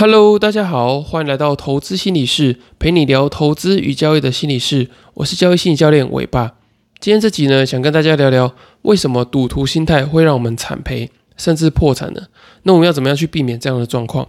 [0.00, 4.88] Hello，大家好，欢迎来到投资心理室，陪你聊投资与交易的心理室。
[5.12, 6.52] 我是交易心理教练伟爸。
[6.98, 12.22] 今天这集呢，想跟大家聊聊为什么赌徒心态会让我们惨赔甚至破产呢？
[12.62, 14.26] 那我们要怎么样去避免这样的状况？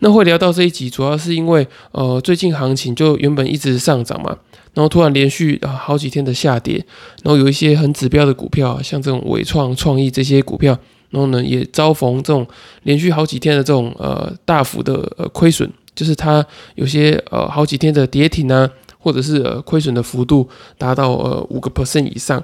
[0.00, 4.36] 那会聊到这一集，主要是因为呃，最近行情就原本一直上涨嘛，
[4.74, 6.84] 然后突然连续啊好几天的下跌，
[7.22, 10.76] 然后有一些很指标的股票，像这种伟创、创意这些股票。
[11.12, 12.44] 然后呢，也遭逢这种
[12.82, 22.42] 连续好几天的这种呃大幅的呃亏损，就是它有些呃好几天的跌停啊，或者是呃亏损的幅度达到呃五个 percent 以上。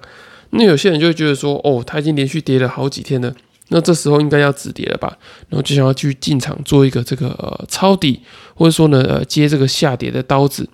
[0.50, 3.34] 那有些人就会觉得说，哦，它已经连续跌了好几天了，
[3.68, 5.16] 那这时候应该要止跌了吧？
[5.48, 8.20] 然后就想要去进场做一个这个呃抄底，
[8.54, 10.68] 或者说呢呃接这个下跌的刀子。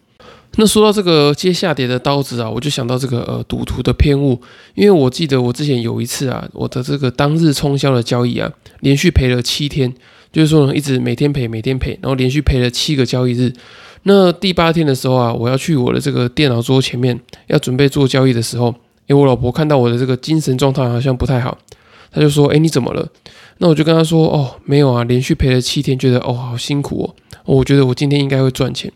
[0.56, 4.40] 那说到这个接下跌的刀子啊，我就想到这个呃赌徒的偏误，
[4.74, 8.50] 因为我记得我之前有一次啊，我的这个当日冲销的交易啊，
[8.80, 9.92] 连续赔了七天，
[10.32, 13.52] 就是说呢一直每天赔每天赔，然后连续赔了七个交易日。
[14.04, 18.74] 那第八天的时候啊，我要去我的这个电脑桌前面要准备做交易的时候，
[19.08, 21.58] 诶，我老婆看到我的这个精神状态好像不太好，
[22.12, 23.08] 她就说：“诶，你怎么了？”
[23.58, 27.02] 那我就跟她说：“哦，没有啊，连续赔了七天，觉得哦好辛苦
[27.44, 28.92] 哦，我觉得我今天应该会赚钱。”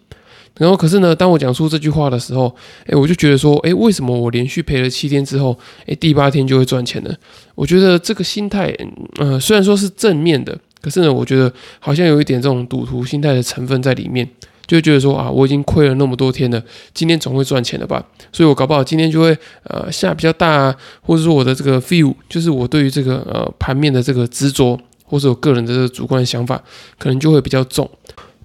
[0.59, 2.55] 然后，可是呢，当我讲出这句话的时候，
[2.87, 5.57] 哎，我就觉得说，哎，为什么我连续赔了七天之后，
[5.87, 7.15] 哎，第八天就会赚钱呢？
[7.55, 8.77] 我觉得这个心态，
[9.19, 14.29] 呃，虽然说是正面的，可是呢，我觉得好像有一点这种赌徒心态的成分在里面，
[14.67, 16.61] 就觉得说啊，我已经亏了那么多天了，
[16.93, 18.05] 今天总会赚钱的吧？
[18.33, 26.61] 所以我搞不好今天就会呃下比较大，啊，或者说我的这个 feel，就是我对于这个呃盘面的这个执着，或者我个人的这个主观想法，
[26.99, 27.89] 可能就会比较重。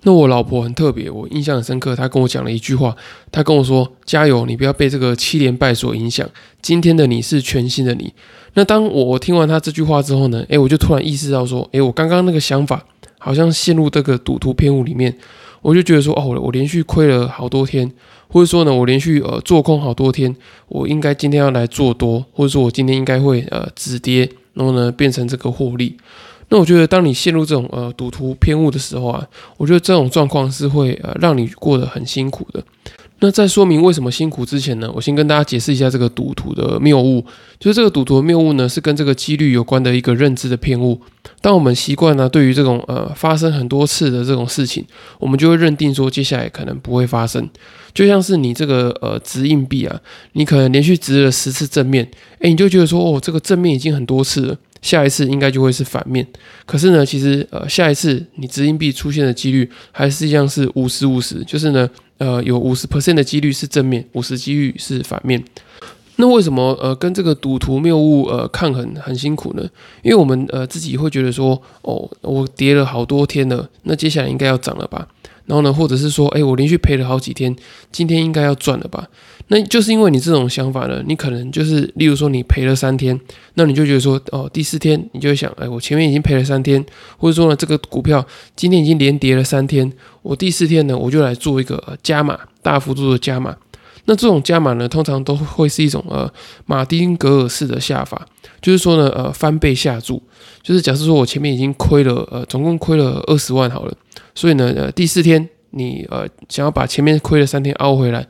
[0.05, 1.95] 那我老婆很特别，我印象很深刻。
[1.95, 2.95] 她跟我讲了一句话，
[3.31, 6.29] 她跟我说：“加油，你不要被这个七连败所影响。
[6.61, 8.13] 今天的你是全新的你。”
[8.55, 10.45] 那当我听完她这句话之后呢？
[10.49, 12.85] 诶，我就突然意识到说：“诶，我刚刚那个想法
[13.17, 15.15] 好像陷入这个赌徒偏误里面。”
[15.63, 17.89] 我就觉得说：“哦，我连续亏了好多天，
[18.27, 20.35] 或者说呢，我连续呃做空好多天，
[20.67, 25.95] 我应该今天要来做多，或者说我今天应该会呃止跌，然后呢变成这个获利。”
[26.53, 29.27] 那我觉得，当你陷入这种呃赌徒偏误的时候啊，
[29.57, 32.63] 我觉得这种状况是会呃让你过得很辛苦的。
[33.21, 37.25] 那在说明为什么辛苦之前呢，我先跟大家解释一下这个赌徒的谬误。
[37.57, 41.01] 就是这个赌徒的谬误呢，是跟这个几率有关的一个认知的偏误。
[41.41, 44.85] 当我们习惯呢，对于这种呃发生很多次的这种事情，
[45.17, 47.49] 我们就会认定说接下来可能不会发生。
[47.95, 49.99] 就像是你这个呃掷硬币啊，
[50.33, 52.07] 你可能连续掷了十次正面，
[52.41, 54.55] 诶，你就觉得说哦，这个正面已经很多次了。
[54.83, 56.27] 下一次应该就会是反面，
[56.65, 65.41] 可是呢，其实呃，下一次你掷硬币出现的几率还是一样是五十五十，就是呢，呃，有五十 percent 的几率是正面，五十几率是反面。
[66.17, 69.63] 那为什么呃跟这个赌徒谬误呃抗衡很辛苦呢？
[70.03, 75.07] 因为我们呃自己会觉得说，哦，我跌了好多天了，那接下来应该要涨了吧？
[75.45, 77.55] 然后呢，或者是说，哎，我连续赔了好几天，
[77.91, 79.07] 今天应该要赚了吧？
[79.47, 83.19] 那就是因为你这种想法呢，你可能就是，例如说你赔了三天，
[83.55, 86.83] 那你就觉得说，哦，第四天你就想，哎，我前面已经赔了三天，
[87.17, 93.55] 或者说呢，这个股票今天已经连跌了三天，我第四天呢，我就来做一个加码，大幅度的加码。
[94.05, 96.31] 那这种加码呢，通常都会是一种呃
[96.65, 98.25] 马丁格尔式的下法，
[98.61, 100.21] 就是说呢，呃翻倍下注，
[100.61, 103.93] 就是假设说我前面已经亏了，呃总共亏了二十万好了，
[104.35, 105.49] 所以呢，呃第四天。
[105.75, 108.23] 你呃想要把前面亏了三天凹回来，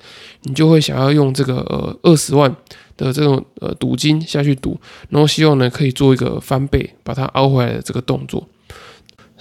[0.44, 2.50] 你就会想要用这个呃二十万
[2.96, 4.80] 的这种呃赌金下去赌，
[5.10, 8.48] 然后希望呢可以做一个翻倍把它凹回来的这个动作。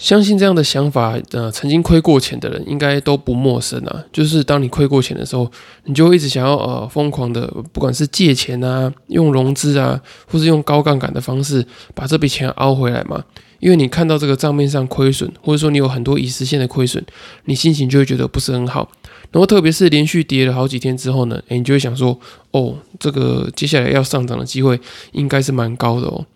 [0.02, 4.04] 相信这样的想法，呃，曾经亏过钱的人应该都不陌生啊。
[4.12, 5.48] 就是当你亏过钱的时候，
[5.84, 11.64] 你就会一直想要呃疯狂的，不管是借钱啊、用融资啊，或是用高杠杆的方式
[11.94, 13.22] 把这笔钱凹回来嘛。
[13.60, 17.00] 因为你看到这个账面上亏损，或者说你有很多已实现的亏损，
[17.44, 18.90] 你心情就会觉得不是很好。
[19.30, 22.18] 然后特别是连续跌了好几天之后呢，诶，你就会想说，
[22.50, 24.80] 哦，这个接下来要上涨的机会
[25.12, 26.26] 应该是蛮高的哦。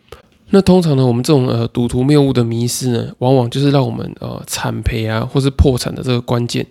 [0.51, 6.65] 那通常呢，我们这种呃赌徒谬误的迷失呢，往往就是让我们呃惨赔啊，或是破产的这个关键。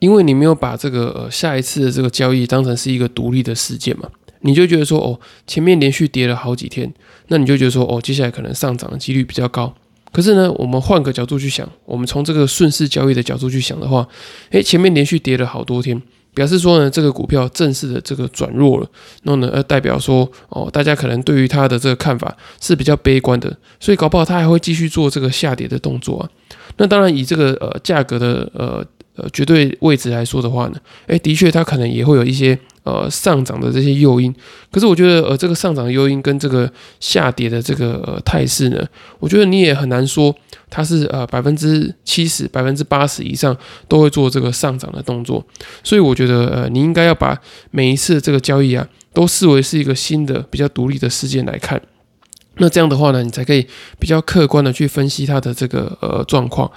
[0.00, 4.08] 因为你没有把这个呃下一次的这个交易当成是一个独立的事件嘛，
[4.40, 6.92] 你就觉得说，哦，前面连续跌了好几天，
[7.28, 9.72] 那你就觉得说，哦，接下来可能上涨的几率比较高。
[10.10, 14.06] 可是呢，我们换个角度去想，我们从这个顺势交易的角度去想的话，
[14.50, 16.02] 诶，前面连续跌了好多天，
[16.34, 18.88] 表示说呢，这个股票正式的这个转弱了，
[19.24, 26.28] 那呢，呃，代表说哦，大家可能对于它的这个看法是比较悲观的，所以搞不好它还会继续做这个下跌的动作啊。
[26.78, 28.84] 那当然，以这个呃价格的呃
[29.16, 30.76] 呃绝对位置来说的话呢，
[31.08, 34.34] 诶，的确它可能也会有一些呃上涨的这些诱因。
[34.70, 36.70] 可是我觉得呃这个上涨的诱因跟这个
[37.00, 38.86] 下跌的这个呃态势呢，
[39.18, 40.34] 我觉得你也很难说
[40.70, 43.56] 它是呃百分之七十、百分之八十以上
[43.88, 45.44] 都会做这个上涨的动作。
[45.82, 47.38] 所以我觉得呃你应该要把
[47.70, 51.80] 每一次这个交易啊都视为是一个新的比较独立的事件来看。
[52.56, 53.66] 那这样的话呢，你才可以
[53.98, 56.70] 比较客观的去分析它的这个呃状况。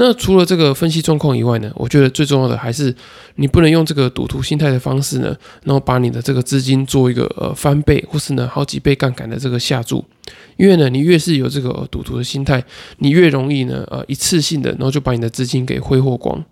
[0.00, 2.94] 那除了这个分析状况以外呢，我觉得最重要的还是
[3.34, 10.04] 你不能用这个赌徒心态的方式呢，然后把你的这个资金做一个呃翻倍或是呢好几倍杠杆的这个下注。
[10.56, 12.62] 因为呢，你越是有这个赌徒的心态，
[12.98, 16.44] 你越容易呢呃一次性的然后就把你的资金给挥霍光。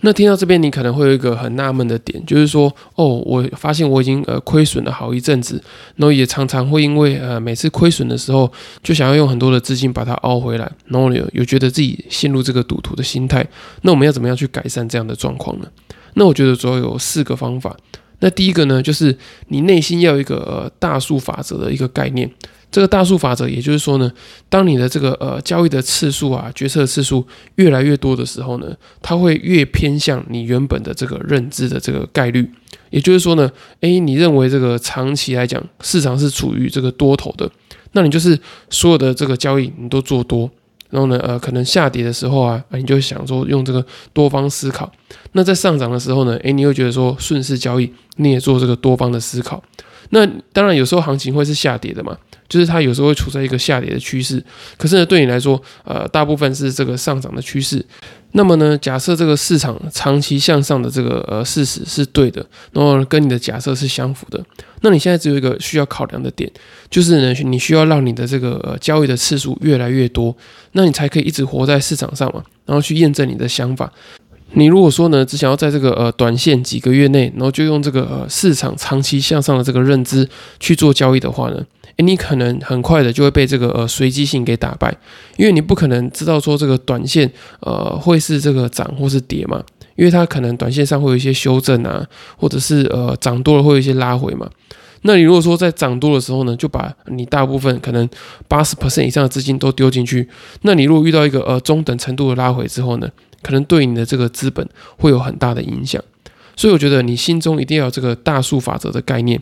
[0.00, 5.60] 那听到这边，你可能会有一个很纳闷的点，就是说，哦，我发现我已经呃亏损了好一阵子，
[5.96, 8.50] 然后也常常会因为呃每次亏损的时候，
[8.80, 13.44] 就想要用很多的资金把它凹回来，然后有有觉得自己陷入这个赌徒的心态。
[13.82, 15.66] 那我们要怎么样去改善这样的状况呢？
[16.14, 17.76] 那我觉得主要有四个方法。
[18.20, 19.16] 那第一个呢，就是
[19.48, 22.30] 你内心要有一个呃大数法则的一个概念。
[22.70, 24.12] 这个大数法则，也就是说呢，
[24.48, 32.50] 当你的这个呃交易的次数啊，决策次数越来越多的时候呢，它会越偏向你原本的这个认知的这个概率。
[32.90, 33.50] 也就是说呢，
[33.80, 37.50] 诶，你认为这个长期来讲市场是处于这个多头的，
[37.92, 38.38] 那你就是
[38.70, 40.50] 所有的这个交易你都做多，
[40.90, 44.90] 然后呢，呃，可能下跌的时候啊，你就想说用这个多方思考。
[45.32, 49.62] 那在上涨的时候呢，诶，你又觉得说顺势交易，你也做这个多方的思考。
[50.10, 52.16] 那当然有时候行情会是下跌的嘛。
[52.48, 54.42] 就是它有时候会处在一个下跌的趋势，
[54.78, 57.84] 可是呢，对你来说，呃，大部分是这个上涨的趋势。
[58.32, 64.42] 那么呢，假设这个市场长期向上的这个呃事实是对的，然后跟你的假设是相符的，
[64.80, 66.50] 那你现在只有一个需要考量的点，
[66.88, 70.34] 就是呢，你需要让你的这个呃交易的次数越来越多，
[70.72, 73.92] 那你才可以一直活在市场上嘛，然后去验证你的想法。
[74.52, 80.28] 你如果说呢，只想要在这个呃短线几个月内，然后就用这个呃市场长期向上的这个认知
[80.58, 81.64] 去做交易的话呢？
[81.96, 84.96] 诶你可能很快的就会被这个呃随机性给打败，
[85.36, 87.30] 因为你不可能知道说这个短线
[87.60, 89.62] 呃会是这个涨或是跌嘛，
[89.96, 92.06] 因为它可能短线上会有一些修正啊，
[92.36, 94.48] 或者是呃涨多了会有一些拉回嘛。
[95.02, 98.08] 那你如果说在涨多的时候呢，就把你大部分可能
[98.46, 100.28] 八十 percent 以上的资金都丢进去，
[100.62, 103.08] 那你如果遇到一个呃中等程度的拉回之后呢，
[103.42, 106.02] 可能对你的这个资本会有很大的影响。
[106.56, 109.40] 所以我觉得你心中一定要有这个大数法则的概念，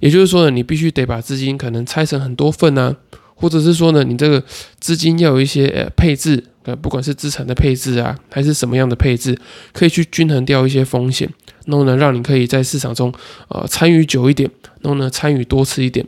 [0.00, 2.94] 也就是说呢，你必须得把资金可能拆成很多份啊，
[3.34, 4.44] 或者是说呢，你这个
[4.78, 9.38] 资金要有一些呃配置，呃，不管是资产的配置啊，还是什么样的配置，
[9.72, 11.26] 可以去均衡掉一些风险，
[11.64, 13.10] 然后呢，让你可以在市场中
[13.48, 14.50] 呃参与久一点，
[14.82, 16.06] 然后呢参与多次一点。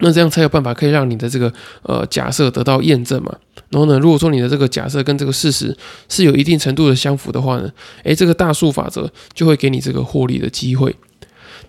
[0.00, 1.52] 那这样才有办法可以让你的这个
[1.82, 3.34] 呃假设得到验证嘛。
[3.70, 5.76] 然后呢，如果说你的这个假设跟这个事实
[6.08, 7.70] 是有一定程度的相符的话呢，
[8.02, 10.94] 诶，这个大数法则就会给你这个获利的机会。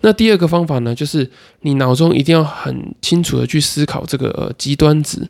[0.00, 1.30] 那第二个方法呢，就是
[1.60, 5.28] 你脑中一定要很清楚的去思考这个呃极端值。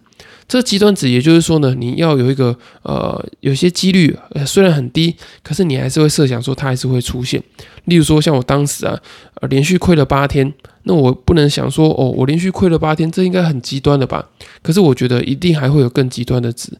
[0.48, 4.14] 这极端值，也就是说呢，你要有一个呃，有些几率
[4.46, 7.42] 虽然很低，可是你还是会设想说它还是会出现。
[7.86, 8.98] 例如说，像我当时啊，
[9.40, 14.28] 呃，连续亏了八天，那我不能想说哦，我连续亏了八天，这应该很极端了吧？
[14.62, 16.70] 可是我觉得一定还会有更极端的值。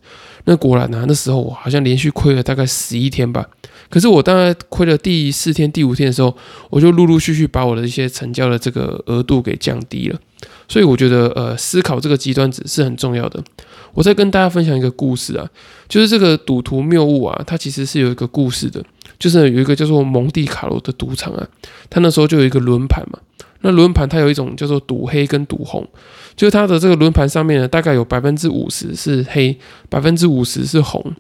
[0.45, 3.47] 那果然呢，那时候我好像连续亏了大概十一天吧。
[3.93, 6.35] 可是我大概亏了第四天、第五天的时候，
[6.71, 10.19] 我就陆陆续续把我的一些成交的这个额度给降低了。
[10.67, 13.45] 所以我觉得，呃，思考这个极端值是很重要的。
[13.93, 15.47] 我再跟大家分享一个故事啊，
[15.91, 18.83] 就是这个赌徒谬误啊，它其实是有一个故事的，
[19.19, 21.47] 就是有一个叫做蒙地卡罗的赌场啊，
[21.91, 23.19] 它那时候就有一个轮盘嘛，
[23.61, 25.87] 那轮盘它有一种叫做赌黑跟赌红，
[26.35, 29.59] 就是它的这个轮盘上面呢，大概有百分之五十是黑，
[29.91, 31.15] 百分之五十是红。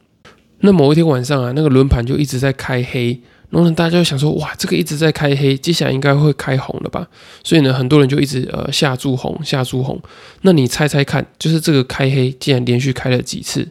[0.62, 3.21] 那某一天晚上啊，那个轮盘就一直在开黑。
[3.50, 7.07] 然后呢，大家就想说，哇，这个一直在开黑，接下来应该会开红了吧？
[7.45, 10.00] 所以呢，很多人就一直呃下注红，下注红。
[10.40, 13.69] 那你猜猜看，就是这个开黑竟然连续开了几次？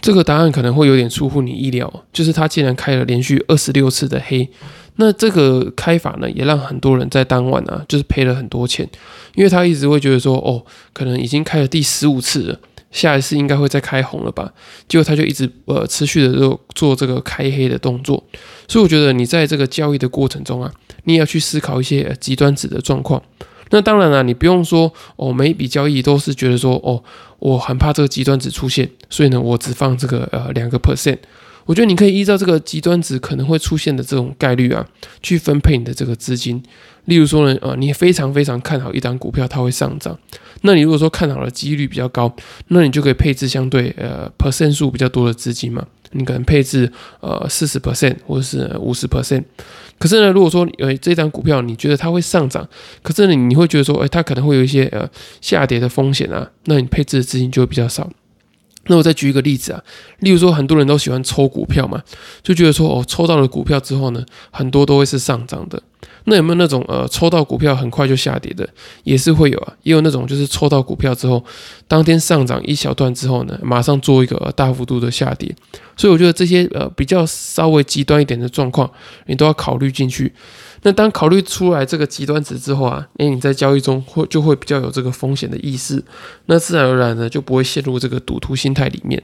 [0.00, 4.48] 这个答案可能会有点出乎你意料，就是他竟然开了连续二十六次的黑。
[5.00, 8.88] 那这个开法呢，也让很多人在当晚啊，就是赔了很多钱，
[9.34, 12.60] 因为他一直会觉得说，哦，可能已经开了第十五次了。
[12.90, 14.52] 下一次应该会再开红了吧？
[14.88, 18.22] 结果他就一直呃持续的做做这个开黑的动作，
[18.66, 20.72] 所以我觉得你在这个交易的过程中啊，
[21.04, 23.22] 你也要去思考一些极端值的状况。
[23.70, 27.02] 那当然了，你不用说哦，每一笔交易都是觉得说哦，
[27.38, 31.18] 我很怕这个极端值出现，所以呢，我只放这个呃两个 percent。
[31.66, 34.86] 我觉得你可以依照这个极端值可能会出现的这种概率啊，
[35.22, 36.62] 去分配你的这个资金。
[37.04, 40.18] 例如说呢，呃，你非常非常看好一档股票它会上涨，
[40.62, 42.34] 那你如果说看好的几率比较高，
[42.68, 45.86] 那你就可以配置相对呃 percent 数比较多的资金嘛。
[46.12, 49.44] 你可能配置呃四十 percent 或者是五十 percent。
[49.98, 52.66] 可是呢，如果说呃这张股票你觉得它会上涨，
[53.02, 55.08] 可是呢你会觉得说，哎，它可能会有一些呃
[55.40, 58.08] 下跌的风险啊，那你配置的资金就会比较少。
[58.86, 59.84] 那我再举一个例子啊，
[60.20, 62.02] 例如说很多人都喜欢抽股票嘛，
[62.42, 65.82] 就觉得说哦，抽到了股票之后呢，很多都会是上涨的。
[66.28, 68.68] 那有没有那种呃抽到股票很快就下跌的，
[69.04, 71.44] 也是会有啊，也有那种就是抽到股票之后，
[71.86, 75.54] 当天上涨一小段之后呢，马上做一个大幅度的下跌。
[75.96, 78.88] 所以我觉得这些呃比较稍微极端一点的状况，
[79.26, 80.32] 你都要考虑进去。
[80.82, 86.02] 那当考虑出来这个极端值之后啊，诶，你在交易中会就会比较有这个风险的意识，
[86.46, 89.20] 那自然而然呢就不会陷入这个赌徒心态里面。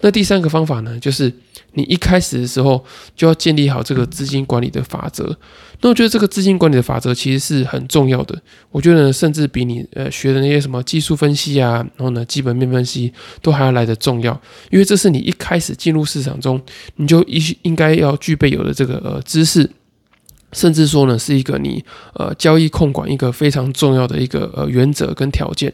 [0.00, 1.32] 那第三个方法呢，就是
[1.72, 2.84] 你一开始的时候
[3.16, 5.36] 就要建立好这个资金管理的法则。
[5.80, 8.40] 那我觉得这个资金管理的法则其实是很重要的。
[8.70, 14.38] 我觉得，甚至比你呃学的那些什么技术分析啊，然后呢基本面分析都还要来的重要。
[14.70, 16.60] 因为这是你一开始进入市场中，
[16.96, 19.68] 你就应应该要具备有的这个呃知识，
[20.52, 21.84] 甚至说呢是一个你
[22.14, 25.72] 呃交易控管一个非常重要的一个呃原则跟条件。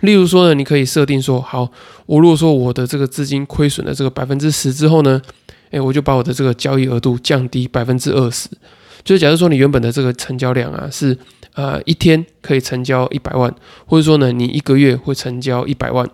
[0.00, 1.70] 例如说呢，你可以设定说，好，
[2.06, 5.20] 我如果说我的这个资金亏损的这个百分之十之后呢，
[5.70, 8.48] 诶，我就把我的这个交易额度降低百分之二十。
[9.04, 11.16] 就是假如说你原本的这个成交量啊是
[11.54, 13.54] 呃一天可以成交一百万，
[13.86, 16.08] 或者说呢你一个月会成交一百万，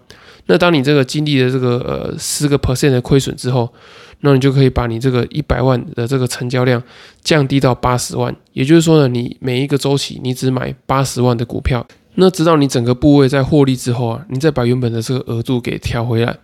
[0.46, 3.72] 那当你这个经历了这个呃十个 percent 的亏损之后，
[4.20, 6.82] 那你就可以把你这个一百万的这个成交量
[7.22, 8.34] 降低到八十万。
[8.52, 11.86] 也就是说呢，你每一个周期你只买八十万的股票。
[12.16, 16.36] 那直到你整个部位在获利之后啊，你再把原本的这个额度给调回来。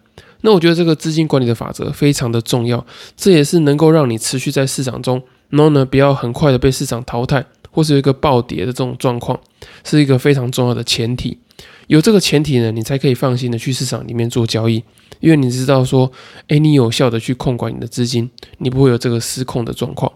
[0.42, 2.84] 那我觉得这个资金管理的法则非常的重要，
[3.16, 9.38] 这也是能够让你持续在市场中，然后呢不要很快的被市场淘汰，或是有一个暴跌的这种状况，
[9.84, 11.38] 是一个非常重要的前提。
[11.86, 14.82] 有这个前提呢，你才可以放心的去市场里面做交易，
[15.20, 16.10] 因为你知道说，
[16.48, 20.10] 诶，你有效的去控管你的资金，你不会有这个失控的状况。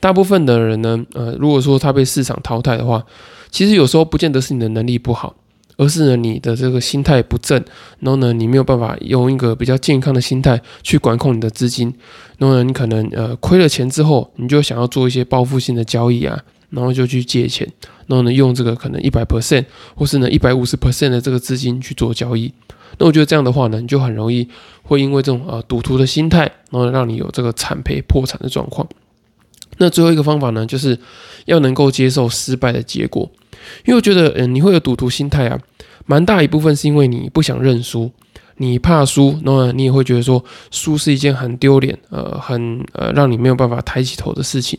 [0.00, 3.02] 大部分的人呢，呃，如果说他被市场淘汰的话，
[3.52, 5.36] 其实有时候不见得是你的能力不好，
[5.76, 7.62] 而是呢你的这个心态不正，
[8.00, 11.94] 然后呢你没有办法用一个比较健康的心态去管控你的资金，
[12.38, 17.70] 然后呢你可能呃亏了钱之后，你就想要做一些报复性的交易啊，然后就去借钱，
[18.06, 22.52] 然后呢用这个可能一百 percent 或是呢一百五十 percent 的这个资金去做交易，
[22.96, 24.48] 那我觉得这样的话呢，你就很容易
[24.82, 28.88] 会因为这种呃赌徒的心态，然后让你有这个惨赔破产的状况。
[29.78, 30.98] 那最后一个方法呢，就是
[31.46, 33.30] 要能够接受失败的结果。
[33.84, 35.58] 因为我觉得，嗯，你会有赌徒心态啊，
[36.06, 38.10] 蛮大一部分是因为你不想认输，
[38.56, 44.78] 你怕输，那么你也会觉得说输是一件很丢脸，呃，很呃让你没有办法抬起头的事情。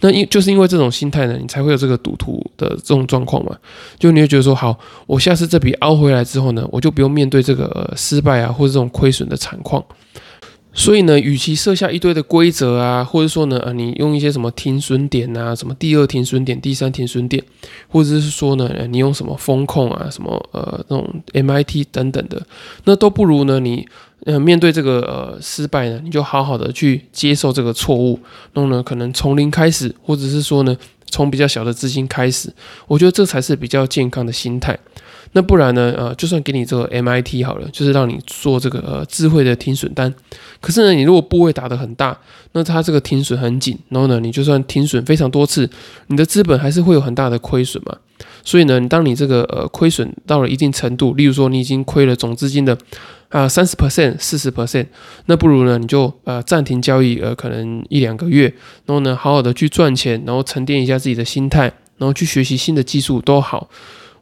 [0.00, 3.56] 那因就是因为这种心态呢，你才会有这个赌徒的这种状况嘛。
[3.98, 4.76] 就你会觉得说，好，
[5.06, 9.84] 我下次这笔凹回来之后呢，我就不用面对这个失败啊，或者这种亏损的惨况。
[10.74, 17.44] 所以呢，与其设下一堆的规则啊，或者说呢，呃，你用一些什么停损点啊，什么第二停损点、第三停损点，
[17.88, 22.40] 或者是说呢，你用什么风控啊，什么呃那种 MIT 等等的，
[22.84, 23.86] 那都不如呢，你
[24.24, 28.18] 呃面对这个呃失败呢，你就好好的去接受这个错误，
[28.54, 30.74] 然后呢，可能从零开始，或者是说呢，
[31.10, 32.50] 从比较小的资金开始，
[32.86, 34.78] 我觉得这才是比较健康的心态。
[35.32, 35.94] 那不然呢？
[35.96, 40.12] 呃，就算给你这个 MIT 好了，就是让你做这个呃智慧的停损单。
[40.60, 42.18] 可是呢，你如果部位打得很大，
[42.52, 45.70] 那它这个停损很紧，然后呢，你就算停损非常多次，
[46.08, 47.96] 你的资本还是会有很大的亏损嘛。
[48.44, 52.76] 所以呢，当你这个呃亏损到了一定程度，例如说你已经亏了总资金的
[53.28, 54.86] 啊三十 percent、四十 percent，
[55.26, 58.52] 那不如呢你就呃暂停交易，呃可能一两个月，
[58.86, 63.68] 然后呢好好的去赚钱，然后沉淀一下自己的心态，然后去学习新的技术都好。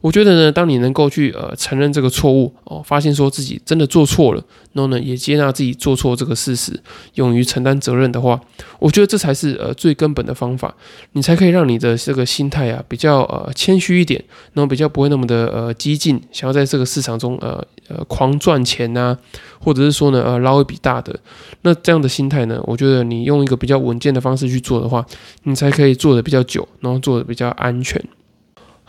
[0.00, 4.42] 我觉得呢，当你能够去呃承认这个错误哦，发现说自己真的做错了，
[4.72, 6.72] 然后呢也接纳自己做错这个事实，
[7.14, 8.40] 勇于承担责任的话，
[8.78, 10.74] 我觉得这才是呃最根本的方法，
[11.12, 19.14] 你才可以让你的这个心态啊比较呃谦虚一点，然后比较不会那么的呃激进，想要在这个市场中呃呃狂赚钱呐，
[19.58, 21.14] 或者是说呢呃捞一笔大的，
[21.60, 25.04] 那这样的心态呢，我觉得你用一个比较稳健的方式去做的话，
[25.42, 28.02] 你才可以做的比较久，然后做的比较安全。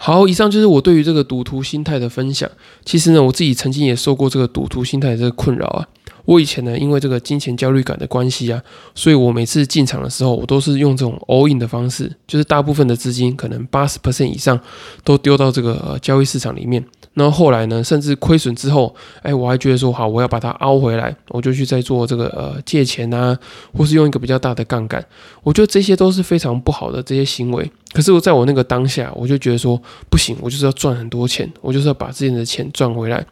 [0.04, 2.50] 好，以上就是我对于这个赌徒心态的分享。
[2.84, 5.88] 其实呢，我自己曾经也受过这个赌徒心态的这个困扰啊。
[6.26, 8.60] 我以前呢，因为这个金钱焦虑感的关系啊，
[8.96, 14.60] 所以我每次进场的时候，我都是用这种 all in 的方式，就是大部分的资金可能八十 percent 以上
[15.04, 16.84] 都丢到这个呃交易市场里面。
[17.14, 23.38] 那后后来呢，甚至亏损之后，哎，我还觉得说好，我要把它凹回来，我就去再做这个呃借钱啊，
[23.74, 25.06] 或是用一个比较大的杠杆。
[25.44, 27.70] 我觉得这些都是非常不好的这些行为。
[27.92, 33.26] 可是我在我那个当下，我就觉得说不行，我就是要赚很多钱，我就是要把自己的钱赚回来。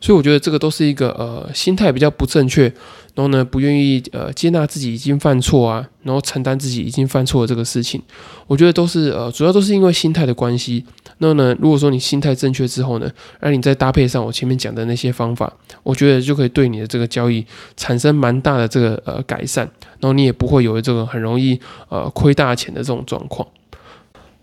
[0.00, 2.72] 所以我觉得这个都是一个呃心态比较不正确。
[3.16, 8.00] 然后呢，不愿意呃接纳自己已经犯错啊，然后承担自己已经犯错的这个事情，
[8.46, 10.84] 我觉得都是呃主要都是因为心态的关系。
[11.18, 15.50] 那呢，如果说你心态正确之后呢，而你再搭配上我前面讲的那些方法，
[15.82, 17.42] 我觉得就可以对你的这个交易
[17.74, 19.64] 产生蛮大的这个呃改善，
[19.98, 21.58] 然后你也不会有这个很容易
[21.88, 23.48] 呃亏大钱的这种状况。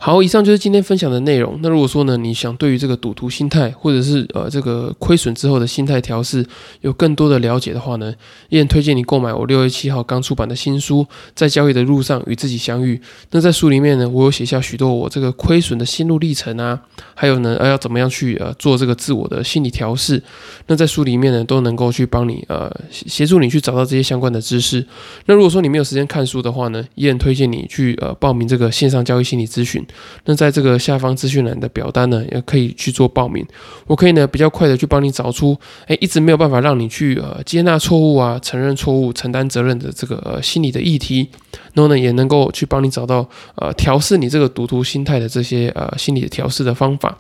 [0.06, 1.58] 好，以上就是今天分享的内容。
[1.62, 6.46] 那如果说呢，你想对于这个赌徒心态，或者是呃这个亏损之后的心态调试
[6.82, 8.14] 有更多的了解的话呢，
[8.50, 12.98] 依然推荐你购买我六月七号刚出版的新书《在交易的路上与自己相遇》。
[13.32, 16.78] 那在书里面呢，我有写下许多我这个亏损的心路历程啊，
[17.16, 20.22] 还有呢，呃要怎么样去呃做这个自我的心理调试。
[20.68, 24.86] 那在书里面呢，都能够去帮你呃协助你去找到这些相关的知识。
[25.28, 29.82] 那如果说你没有时间看书的话呢，依然推荐你去呃报名这个线上交易心理咨询。
[30.26, 33.46] 那在这个下方资讯栏的表单呢，也可以去做报名。
[33.88, 35.58] 我可以呢比较快的去帮你找出，
[35.88, 41.30] 哎，一直没有办法让你去呃接纳错误啊、承认错误、承担责任的这个呃心理的议题。
[41.74, 47.18] 然后呢，也能够去帮你找到呃调试你这个赌徒心态的这些呃心理的调试的方法。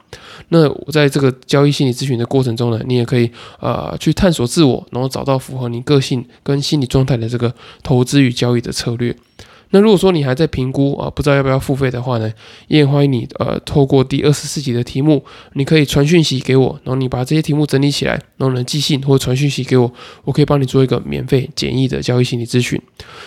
[0.50, 7.51] 那我在这个交易心理咨询的过程中呢，你也可以呃去探索自我，然后找到符合你个性跟心理状态的这个
[7.82, 9.15] 投资与交易的策略。
[9.74, 12.32] 那如果说你还在评估啊，不知道要不要付费的话呢，
[12.68, 19.92] 也欢迎你呃透过第二十四集的题目，你可以传讯息给我，然后你把这些题目整理起来，然后呢寄信或传讯息给我，
[20.25, 22.80] 我可以帮你做一个免费简易的交易心理咨询。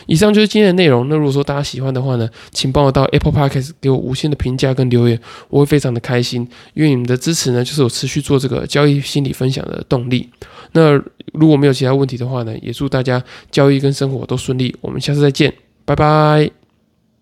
[0.07, 1.09] 以上就是今天的内容。
[1.09, 10.31] 那如果说大家喜欢的话呢，请帮我到 Apple Podcast 给我五星的评价跟留言，我会非常的开心，因为你们的支持呢，就是我持续做这个交易心理分享的动力。
[10.73, 10.93] 那
[11.33, 14.77] 如果没有其他问题的话呢，也祝大家交易跟生活都顺利。
[14.81, 15.66] 我们下次再见。
[15.87, 16.66] 拜拜。